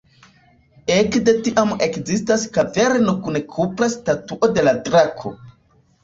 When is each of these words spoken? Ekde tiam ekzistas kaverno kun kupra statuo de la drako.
Ekde 0.93 1.33
tiam 1.47 1.73
ekzistas 1.87 2.45
kaverno 2.55 3.13
kun 3.27 3.37
kupra 3.57 3.89
statuo 3.97 4.49
de 4.55 4.65
la 4.69 4.73
drako. 4.89 5.35